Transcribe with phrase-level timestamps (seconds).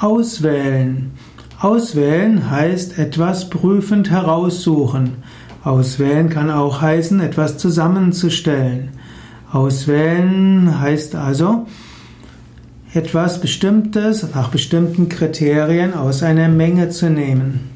[0.00, 1.10] Auswählen.
[1.60, 5.16] Auswählen heißt etwas prüfend heraussuchen.
[5.64, 8.90] Auswählen kann auch heißen, etwas zusammenzustellen.
[9.50, 11.66] Auswählen heißt also,
[12.94, 17.70] etwas Bestimmtes nach bestimmten Kriterien aus einer Menge zu nehmen.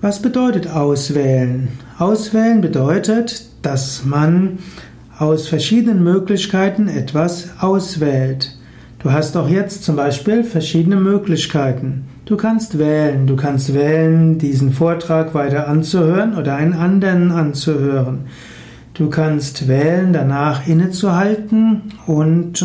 [0.00, 1.70] Was bedeutet auswählen?
[1.98, 4.60] Auswählen bedeutet, dass man
[5.18, 8.56] aus verschiedenen Möglichkeiten etwas auswählt.
[8.98, 12.04] Du hast auch jetzt zum Beispiel verschiedene Möglichkeiten.
[12.24, 13.26] Du kannst wählen.
[13.26, 18.26] Du kannst wählen, diesen Vortrag weiter anzuhören oder einen anderen anzuhören.
[18.94, 22.64] Du kannst wählen, danach innezuhalten und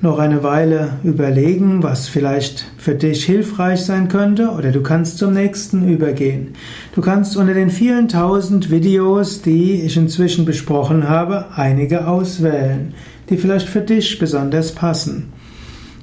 [0.00, 5.32] noch eine Weile überlegen, was vielleicht für dich hilfreich sein könnte, oder du kannst zum
[5.32, 6.48] nächsten übergehen.
[6.94, 12.92] Du kannst unter den vielen tausend Videos, die ich inzwischen besprochen habe, einige auswählen,
[13.30, 15.32] die vielleicht für dich besonders passen.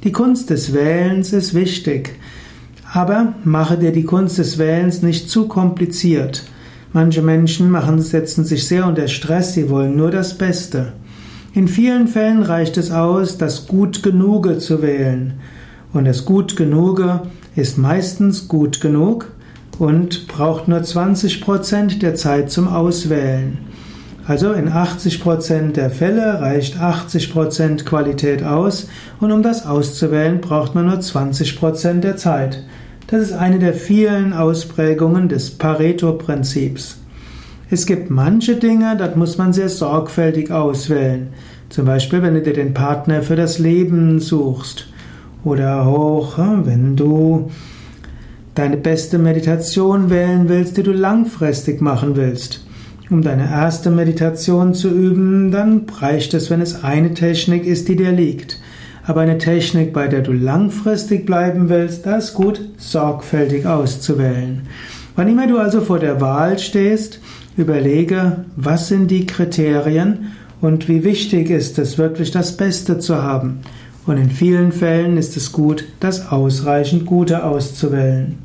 [0.03, 2.16] Die Kunst des Wählens ist wichtig,
[2.91, 6.44] aber mache dir die Kunst des Wählens nicht zu kompliziert.
[6.94, 10.94] Manche Menschen machen, setzen sich sehr unter Stress, sie wollen nur das Beste.
[11.56, 15.34] In vielen Fällen reicht es aus, das Gut Genuge zu wählen.
[15.94, 17.22] Und das Gut Genuge
[17.56, 19.32] ist meistens gut genug
[19.78, 23.59] und braucht nur 20% der Zeit zum Auswählen.
[24.26, 28.88] Also in 80% der Fälle reicht 80% Qualität aus
[29.20, 32.64] und um das auszuwählen, braucht man nur 20% der Zeit.
[33.06, 37.03] Das ist eine der vielen Ausprägungen des Pareto-Prinzips.
[37.73, 41.29] Es gibt manche Dinge, das muss man sehr sorgfältig auswählen.
[41.69, 44.85] Zum Beispiel, wenn du dir den Partner für das Leben suchst.
[45.43, 47.49] Oder auch, hm, wenn du
[48.53, 52.63] deine beste Meditation wählen willst, die du langfristig machen willst.
[53.09, 57.95] Um deine erste Meditation zu üben, dann reicht es, wenn es eine Technik ist, die
[57.95, 58.59] dir liegt.
[59.03, 64.61] Aber eine Technik, bei der du langfristig bleiben willst, da ist gut, sorgfältig auszuwählen.
[65.16, 67.19] Wann immer du also vor der Wahl stehst,
[67.56, 73.62] Überlege, was sind die Kriterien und wie wichtig ist es, wirklich das Beste zu haben.
[74.07, 78.40] Und in vielen Fällen ist es gut, das ausreichend Gute auszuwählen.